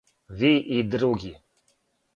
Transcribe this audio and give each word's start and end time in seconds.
Ви 0.39 0.49
и 0.79 0.83
др. 0.83 1.05